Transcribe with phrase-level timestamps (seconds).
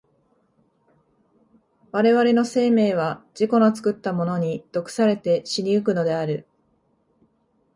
[1.91, 6.47] 我々の生命は自己の作ったものに毒せられて死に行くのである。